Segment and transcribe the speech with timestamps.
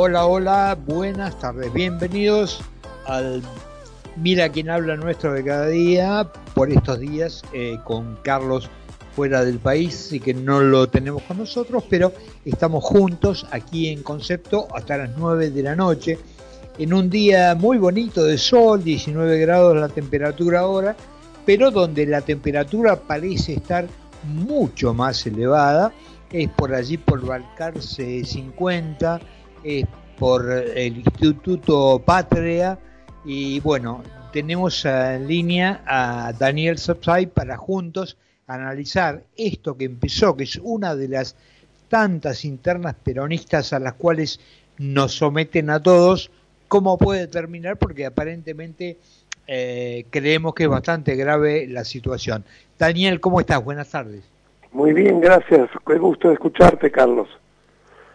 [0.00, 2.60] hola, hola, buenas tardes, bienvenidos
[3.06, 3.42] al
[4.14, 8.70] Mira quién habla nuestro de cada día, por estos días eh, con Carlos
[9.16, 12.12] fuera del país y que no lo tenemos con nosotros, pero
[12.44, 16.16] estamos juntos aquí en Concepto hasta las 9 de la noche,
[16.78, 20.94] en un día muy bonito de sol, 19 grados la temperatura ahora,
[21.44, 23.88] pero donde la temperatura parece estar
[24.22, 25.92] mucho más elevada,
[26.30, 29.20] es por allí por Balcarce 50,
[29.62, 29.84] es
[30.18, 32.78] por el Instituto Patria
[33.24, 40.44] y bueno, tenemos en línea a Daniel Subsay para juntos analizar esto que empezó, que
[40.44, 41.36] es una de las
[41.88, 44.40] tantas internas peronistas a las cuales
[44.78, 46.30] nos someten a todos,
[46.68, 48.98] cómo puede terminar, porque aparentemente
[49.46, 52.44] eh, creemos que es bastante grave la situación.
[52.78, 53.62] Daniel, ¿cómo estás?
[53.62, 54.22] Buenas tardes.
[54.72, 55.70] Muy bien, gracias.
[55.86, 57.28] Qué gusto escucharte, Carlos.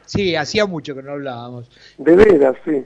[0.06, 1.70] Sí, hacía mucho que no hablábamos.
[1.98, 2.84] De veras, sí.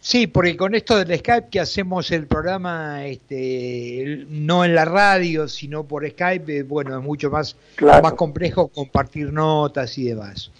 [0.00, 5.48] Sí, porque con esto del Skype que hacemos el programa este, no en la radio,
[5.48, 10.52] sino por Skype, eh, bueno, es mucho más, más complejo compartir notas y demás.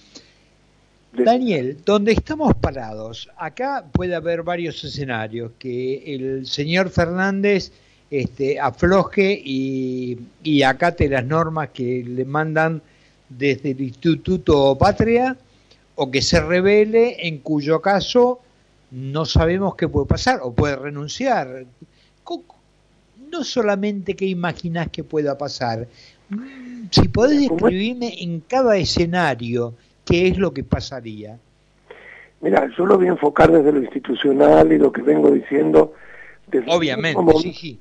[1.13, 7.71] Daniel, donde estamos parados, acá puede haber varios escenarios, que el señor Fernández
[8.11, 12.83] este, afloje y, y acate las normas que le mandan
[13.29, 15.37] desde el Instituto Patria,
[15.97, 18.41] o que se revele, en cuyo caso
[18.91, 21.65] no sabemos qué puede pasar, o puede renunciar.
[23.31, 25.89] No solamente qué imaginas que pueda pasar,
[26.29, 31.37] mm, si podés describirme en cada escenario qué es lo que pasaría.
[32.41, 35.95] Mira, yo lo voy a enfocar desde lo institucional y lo que vengo diciendo.
[36.47, 37.81] Desde Obviamente, sí, sí.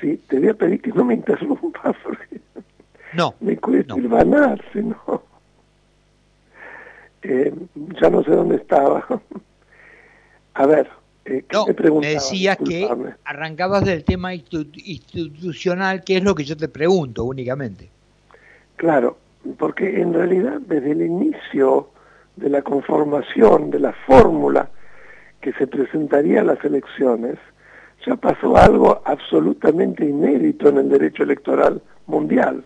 [0.00, 2.40] Sí, te voy a pedir que no me interrumpas porque
[3.12, 4.56] no, me cuesta no.
[4.74, 5.29] no.
[7.22, 7.52] Eh,
[8.00, 9.06] ya no sé dónde estaba.
[10.54, 10.88] A ver,
[11.24, 12.88] eh, ¿qué me decías que
[13.24, 17.88] arrancabas del tema institucional, que es lo que yo te pregunto únicamente.
[18.76, 19.18] Claro,
[19.58, 21.90] porque en realidad desde el inicio
[22.36, 24.70] de la conformación de la fórmula
[25.40, 27.36] que se presentaría a las elecciones,
[28.06, 32.64] ya pasó algo absolutamente inédito en el derecho electoral mundial.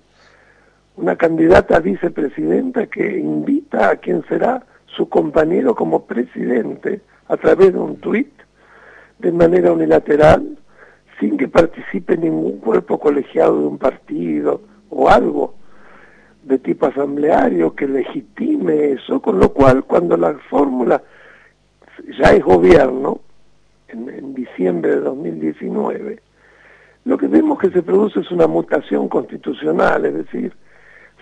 [0.97, 7.73] Una candidata a vicepresidenta que invita a quien será su compañero como presidente a través
[7.73, 8.31] de un tuit,
[9.19, 10.57] de manera unilateral,
[11.19, 14.61] sin que participe ningún cuerpo colegiado de un partido
[14.91, 15.55] o algo
[16.43, 21.03] de tipo asambleario que legitime eso, con lo cual cuando la fórmula
[22.19, 23.21] ya es gobierno,
[23.89, 26.21] en, en diciembre de 2019,
[27.05, 30.53] lo que vemos que se produce es una mutación constitucional, es decir,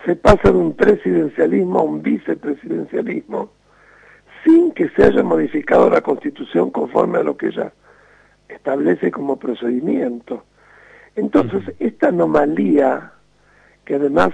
[0.05, 3.51] se pasa de un presidencialismo a un vicepresidencialismo,
[4.43, 7.71] sin que se haya modificado la Constitución conforme a lo que ella
[8.49, 10.43] establece como procedimiento.
[11.15, 13.13] Entonces, esta anomalía,
[13.85, 14.31] que además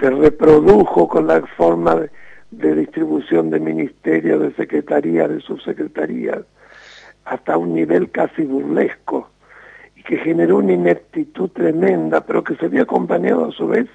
[0.00, 2.06] se reprodujo con la forma
[2.50, 6.40] de, distribución de ministerios, de secretaría, de subsecretarías,
[7.24, 9.28] hasta un nivel casi burlesco,
[9.94, 13.88] y que generó una ineptitud tremenda, pero que se vio acompañado a su vez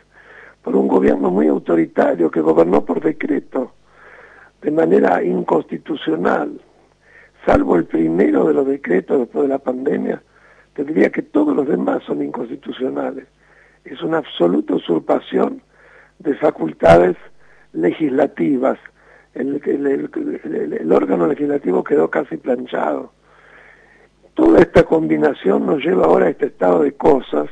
[0.68, 3.72] por un gobierno muy autoritario que gobernó por decreto
[4.62, 6.60] de manera inconstitucional,
[7.46, 10.22] salvo el primero de los decretos después de la pandemia,
[10.74, 13.28] te diría que todos los demás son inconstitucionales.
[13.86, 15.62] Es una absoluta usurpación
[16.20, 17.16] de facultades
[17.72, 18.78] legislativas.
[19.36, 23.14] El, el, órgano legislativo quedó casi planchado.
[24.34, 27.48] Toda esta combinación nos lleva ahora a este estado de cosas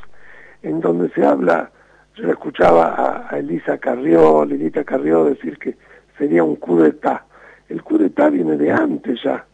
[0.63, 1.71] en donde se habla,
[2.15, 5.75] yo escuchaba a, Elisa Carrió, Lilita Carrió decir que
[6.17, 7.23] sería un coup d'etat.
[7.69, 9.45] El coup d'etat viene de antes ya.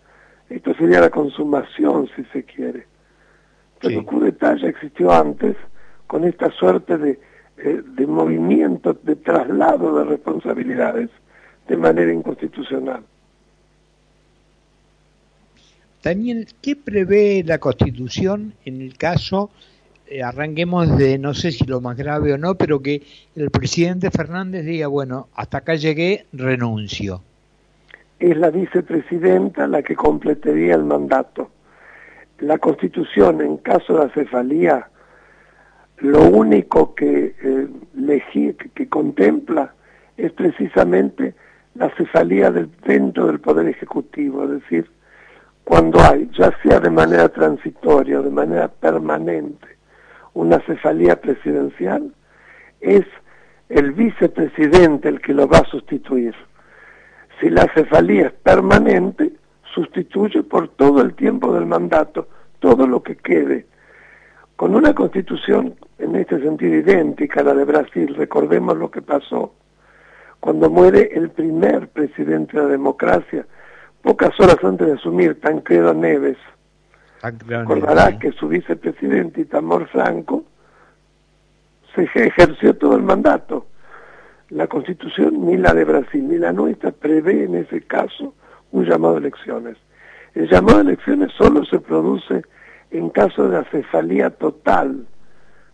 [0.49, 2.85] Esto sería la consumación, si se quiere.
[3.79, 5.55] Pero el coup d'etat ya existió antes,
[6.07, 7.19] con esta suerte de,
[7.57, 11.09] eh, de movimiento, de traslado de responsabilidades
[11.67, 13.03] de manera inconstitucional.
[16.03, 19.51] Daniel, ¿qué prevé la Constitución en el caso
[20.11, 23.01] eh, arranquemos de, no sé si lo más grave o no, pero que
[23.35, 27.21] el presidente Fernández diga, bueno, hasta acá llegué, renuncio.
[28.19, 31.49] Es la vicepresidenta la que completaría el mandato.
[32.39, 34.89] La Constitución, en caso de acefalía,
[35.99, 39.73] lo único que, eh, que contempla
[40.17, 41.35] es precisamente
[41.75, 44.91] la cefalía dentro del Poder Ejecutivo, es decir,
[45.63, 49.80] cuando hay, ya sea de manera transitoria o de manera permanente,
[50.33, 52.13] una cefalía presidencial,
[52.79, 53.05] es
[53.69, 56.35] el vicepresidente el que lo va a sustituir.
[57.39, 59.31] Si la cefalía es permanente,
[59.73, 62.27] sustituye por todo el tiempo del mandato
[62.59, 63.65] todo lo que quede.
[64.55, 69.53] Con una constitución en este sentido idéntica a la de Brasil, recordemos lo que pasó
[70.41, 73.45] cuando muere el primer presidente de la democracia,
[74.01, 76.37] pocas horas antes de asumir Tancredo Neves.
[77.21, 80.43] Recordará que su vicepresidente Itamor Franco
[81.93, 83.67] se ejerció todo el mandato.
[84.49, 88.33] La constitución, ni la de Brasil ni la nuestra, prevé en ese caso
[88.71, 89.77] un llamado a elecciones.
[90.33, 92.43] El llamado a elecciones solo se produce
[92.89, 95.05] en caso de acefalía total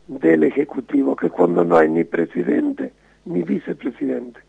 [0.07, 2.93] del Ejecutivo, que es cuando no hay ni presidente
[3.25, 4.46] ni vicepresidente.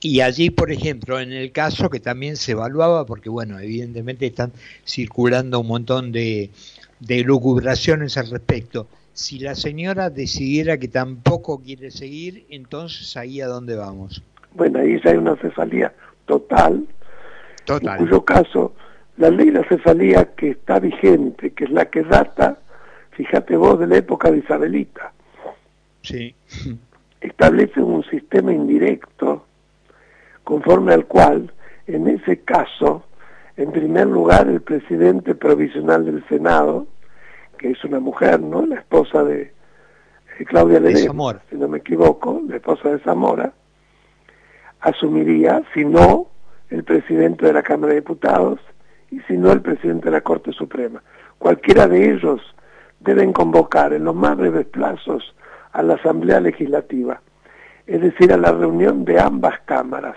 [0.00, 4.52] Y allí, por ejemplo, en el caso que también se evaluaba, porque bueno, evidentemente están
[4.86, 6.50] circulando un montón de,
[7.00, 13.48] de lucubraciones al respecto, si la señora decidiera que tampoco quiere seguir, entonces ahí a
[13.48, 14.22] dónde vamos.
[14.54, 15.92] Bueno, ahí ya hay una cefalía
[16.26, 16.86] total,
[17.64, 17.98] total.
[17.98, 18.74] en cuyo caso
[19.16, 22.58] la ley de cefalía que está vigente, que es la que data,
[23.10, 25.12] fíjate vos, de la época de Isabelita,
[26.02, 26.32] sí.
[27.20, 29.47] establece un sistema indirecto
[30.48, 31.52] conforme al cual,
[31.86, 33.04] en ese caso,
[33.58, 36.86] en primer lugar, el presidente provisional del Senado,
[37.58, 38.64] que es una mujer, ¿no?
[38.64, 39.52] La esposa de
[40.46, 43.52] Claudia Ledesma, si no me equivoco, la esposa de Zamora,
[44.80, 46.28] asumiría, si no,
[46.70, 48.58] el presidente de la Cámara de Diputados
[49.10, 51.02] y si no, el presidente de la Corte Suprema.
[51.36, 52.40] Cualquiera de ellos
[53.00, 55.34] deben convocar en los más breves plazos
[55.72, 57.20] a la Asamblea Legislativa,
[57.86, 60.16] es decir, a la reunión de ambas cámaras.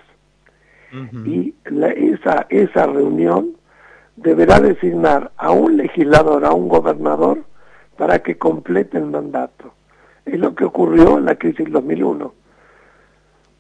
[1.26, 3.56] Y esa, esa reunión
[4.18, 7.44] deberá designar a un legislador, a un gobernador,
[7.98, 9.74] para que complete el mandato.
[10.26, 12.34] Es lo que ocurrió en la crisis 2001.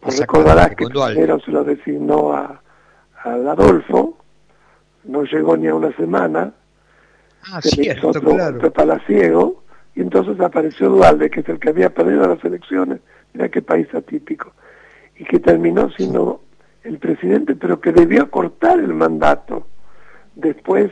[0.01, 2.61] Pues recordarás que primero se lo designó a,
[3.23, 4.17] Adolfo,
[5.03, 6.51] no llegó ni a una semana,
[7.51, 8.73] ah, se le hizo otro, claro.
[8.73, 9.63] palaciego,
[9.93, 12.99] y entonces apareció Dualde, que es el que había perdido las elecciones,
[13.33, 14.53] mira qué país atípico,
[15.17, 16.41] y que terminó siendo
[16.83, 19.67] el presidente, pero que debió cortar el mandato
[20.35, 20.91] después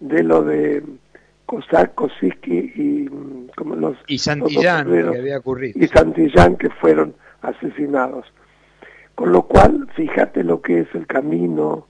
[0.00, 0.82] de lo de
[1.46, 8.26] Cossack, Kosiski y como los y Santillán que había ocurrido y Santillán que fueron asesinados
[9.14, 11.86] con lo cual fíjate lo que es el camino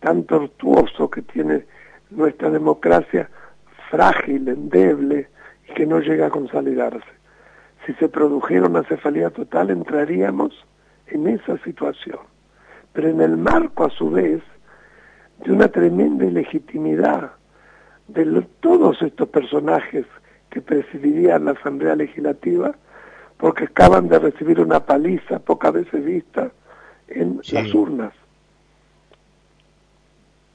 [0.00, 1.64] tan tortuoso que tiene
[2.10, 3.28] nuestra democracia
[3.90, 5.28] frágil, endeble
[5.68, 7.06] y que no llega a consolidarse.
[7.84, 10.52] Si se produjera una cefalía total entraríamos
[11.06, 12.18] en esa situación.
[12.96, 14.40] Pero en el marco a su vez
[15.44, 17.32] de una tremenda ilegitimidad
[18.08, 18.24] de
[18.60, 20.06] todos estos personajes
[20.48, 22.74] que presidirían la Asamblea Legislativa,
[23.36, 26.50] porque acaban de recibir una paliza pocas veces vista
[27.08, 28.14] en las urnas.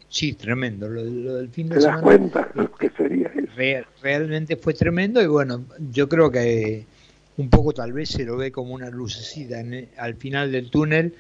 [0.09, 0.89] Sí, tremendo.
[0.89, 1.03] Lo,
[1.35, 3.87] del fin de ¿Te das cuenta lo que sería eso?
[4.01, 6.87] realmente fue tremendo y bueno, yo creo que
[7.37, 9.57] un poco tal vez se lo ve como una lucecita
[9.97, 11.13] al final del túnel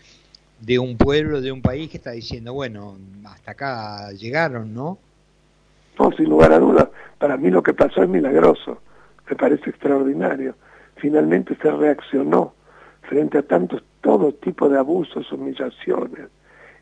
[0.61, 4.99] de un pueblo, de un país que está diciendo, bueno, hasta acá llegaron, ¿no?
[5.99, 6.87] No, sin lugar a dudas.
[7.17, 8.79] Para mí lo que pasó es milagroso.
[9.29, 10.55] Me parece extraordinario.
[10.95, 12.53] Finalmente se reaccionó
[13.01, 16.27] frente a tantos, todo tipo de abusos, humillaciones,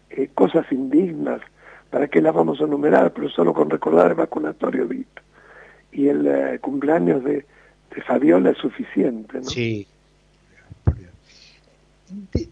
[0.09, 1.41] eh, cosas indignas.
[1.89, 3.13] ¿Para qué las vamos a enumerar?
[3.13, 5.19] Pero solo con recordar el vacunatorio VIP
[5.91, 7.45] y el eh, cumpleaños de,
[7.95, 9.45] de Fabiola es suficiente, ¿no?
[9.45, 9.87] Sí,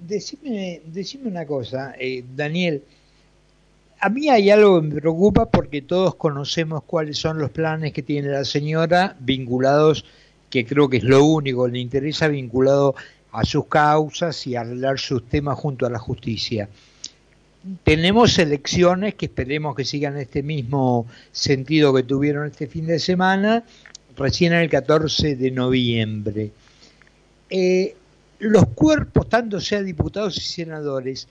[0.01, 2.83] decime, decime una cosa, eh, Daniel.
[3.99, 8.03] A mí hay algo que me preocupa porque todos conocemos cuáles son los planes que
[8.03, 10.05] tiene la señora vinculados,
[10.49, 12.95] que creo que es lo único que le interesa, vinculado
[13.31, 16.69] a sus causas y arreglar sus temas junto a la justicia.
[17.83, 23.65] Tenemos elecciones que esperemos que sigan este mismo sentido que tuvieron este fin de semana,
[24.15, 26.51] recién el 14 de noviembre.
[27.49, 27.95] Eh,
[28.39, 31.27] los cuerpos, tanto sea diputados y senadores,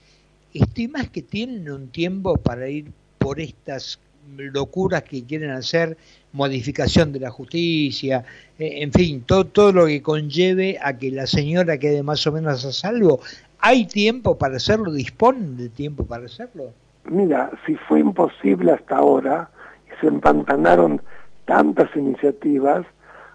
[0.53, 3.99] estimas que tienen un tiempo para ir por estas
[4.37, 5.97] locuras que quieren hacer,
[6.33, 8.25] modificación de la justicia,
[8.59, 12.31] eh, en fin, todo, todo lo que conlleve a que la señora quede más o
[12.31, 13.21] menos a salvo.
[13.59, 14.91] ¿Hay tiempo para hacerlo?
[14.91, 16.71] ¿Disponen de tiempo para hacerlo?
[17.05, 19.49] Mira, si fue imposible hasta ahora
[19.87, 21.01] y se empantanaron
[21.45, 22.85] tantas iniciativas,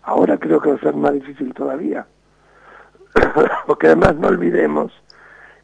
[0.02, 2.06] ahora creo que va a ser más difícil todavía.
[3.66, 4.92] porque además no olvidemos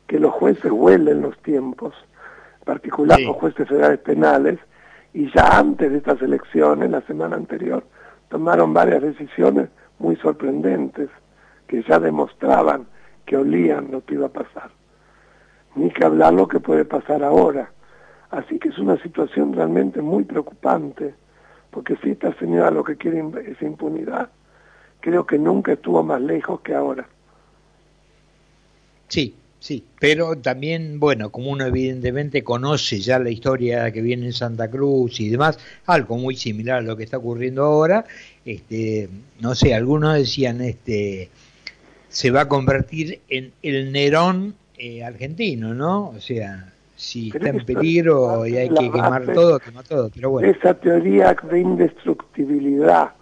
[0.06, 1.94] que los jueces huelen los tiempos,
[2.60, 4.58] en particular los jueces federales penales,
[5.12, 7.84] y ya antes de estas elecciones, la semana anterior,
[8.28, 11.08] tomaron varias decisiones muy sorprendentes
[11.66, 12.86] que ya demostraban
[13.26, 14.70] que olían lo que iba a pasar.
[15.74, 17.70] ni que hablar lo que puede pasar ahora.
[18.30, 21.14] Así que es una situación realmente muy preocupante,
[21.70, 24.30] porque si esta señora lo que quiere es impunidad,
[25.00, 27.06] creo que nunca estuvo más lejos que ahora.
[29.08, 34.32] Sí, sí, pero también, bueno, como uno evidentemente conoce ya la historia que viene en
[34.32, 38.04] Santa Cruz y demás, algo muy similar a lo que está ocurriendo ahora,
[38.44, 39.08] este,
[39.40, 41.30] no sé, algunos decían, este,
[42.08, 46.08] se va a convertir en el Nerón eh, argentino, ¿no?
[46.10, 50.48] O sea, si está en peligro y hay que quemar todo, quema todo, pero bueno.
[50.48, 53.12] Esa teoría de indestructibilidad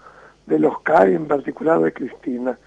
[0.47, 2.59] de los CAI, en particular de Cristina,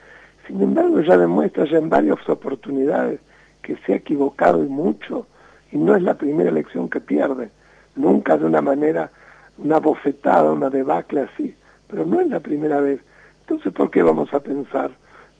[0.49, 3.19] sin embargo ya demuestra ya en varias oportunidades
[3.61, 5.27] que se ha equivocado y mucho,
[5.71, 7.51] y no es la primera elección que pierde,
[7.95, 9.11] nunca de una manera,
[9.59, 11.55] una bofetada, una debacle así,
[11.87, 12.99] pero no es la primera vez.
[13.41, 14.89] Entonces, ¿por qué vamos a pensar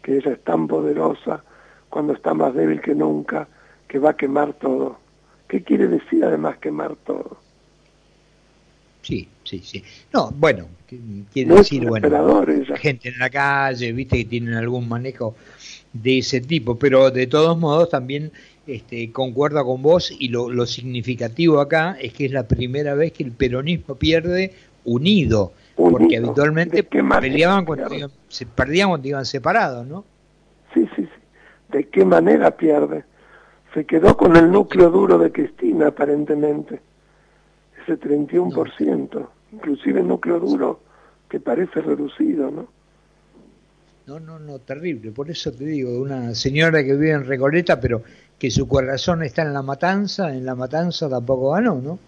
[0.03, 1.43] que ella es tan poderosa
[1.89, 3.47] cuando está más débil que nunca,
[3.87, 4.97] que va a quemar todo?
[5.47, 7.48] ¿Qué quiere decir además quemar todo?
[9.01, 9.83] Sí, sí, sí.
[10.13, 10.67] No, bueno,
[11.31, 12.43] quiere decir, bueno,
[12.75, 15.35] gente en la calle, viste que tienen algún manejo
[15.93, 18.31] de ese tipo, pero de todos modos también
[18.67, 23.13] este, concuerdo con vos y lo, lo significativo acá es que es la primera vez
[23.13, 24.53] que el peronismo pierde
[24.85, 30.03] unido, porque habitualmente peleaban cuando se perdían cuando iban separados, ¿no?
[30.73, 31.09] Sí, sí, sí.
[31.71, 33.03] ¿De qué manera pierde?
[33.73, 36.81] Se quedó con el núcleo duro de Cristina, aparentemente,
[37.89, 40.79] ese 31%, inclusive el núcleo duro
[41.27, 42.67] que parece reducido, ¿no?
[44.07, 45.11] No, no, no, terrible.
[45.11, 48.01] Por eso te digo, una señora que vive en Recoleta, pero
[48.39, 51.99] que su corazón está en la matanza, en la matanza tampoco ganó, ¿no?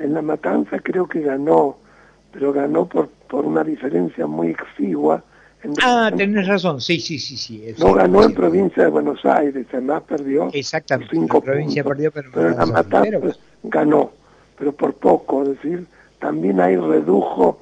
[0.00, 1.76] En la matanza creo que ganó,
[2.32, 5.22] pero ganó por, por una diferencia muy exigua.
[5.82, 7.36] ah, tenés razón, sí, sí, sí.
[7.36, 10.48] sí no ganó en provincia de Buenos Aires, además perdió.
[10.52, 14.12] Exactamente, cinco provincia perdió, pero, en la matanza ganó,
[14.60, 15.86] pero por poco, es decir,
[16.18, 17.58] también ahí redujo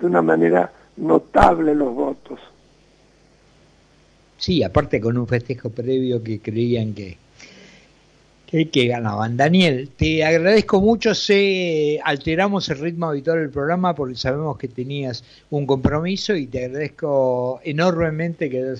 [0.00, 2.40] de una manera notable los votos.
[4.36, 7.18] Sí, aparte con un festejo previo que creían que,
[8.48, 9.36] que, ganaban.
[9.36, 11.14] Daniel, te agradezco mucho.
[11.14, 16.64] Se alteramos el ritmo habitual del programa porque sabemos que tenías un compromiso y te
[16.64, 18.74] agradezco enormemente que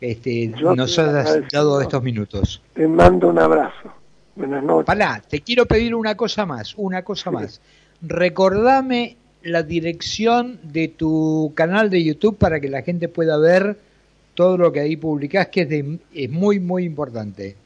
[0.00, 2.62] este, nos hayas dado estos minutos.
[2.72, 4.01] Te mando un abrazo.
[4.34, 4.86] Buenas noches.
[4.86, 7.60] Palá, te quiero pedir una cosa más, una cosa más.
[8.00, 13.78] Recordame la dirección de tu canal de YouTube para que la gente pueda ver
[14.34, 17.56] todo lo que ahí publicás, que es, de, es muy, muy importante.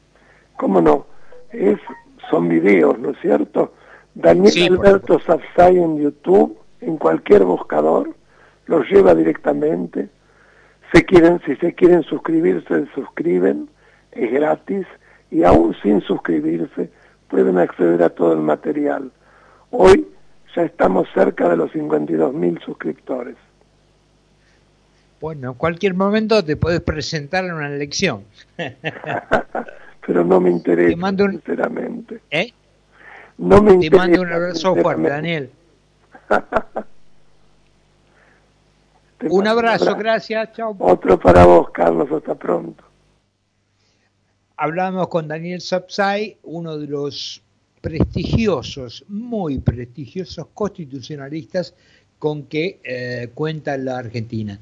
[0.57, 1.05] ¿Cómo no?
[1.51, 1.77] Es,
[2.29, 3.73] son videos, ¿no es cierto?
[4.15, 8.15] Daniel Alberto Safsay en YouTube, en cualquier buscador,
[8.65, 10.09] los lleva directamente.
[10.91, 13.69] Se quieren, si se quieren suscribir, se suscriben,
[14.11, 14.85] es gratis,
[15.31, 16.89] y aún sin suscribirse
[17.29, 19.11] pueden acceder a todo el material.
[19.71, 20.07] Hoy
[20.55, 23.35] ya estamos cerca de los 52.000 suscriptores.
[25.19, 28.23] Bueno, en cualquier momento te puedes presentar en una elección.
[30.05, 32.21] Pero no me interesa, sinceramente.
[32.31, 32.53] ¿Eh?
[33.37, 35.49] No me te mando un abrazo fuerte, Daniel.
[39.29, 40.75] un abrazo, gracias, chao.
[40.79, 42.86] Otro para vos, Carlos, hasta pronto.
[44.59, 47.43] Hablamos con Daniel Sapsay, uno de los
[47.79, 51.75] prestigiosos, muy prestigiosos constitucionalistas
[52.17, 54.59] con que eh, cuenta la Argentina.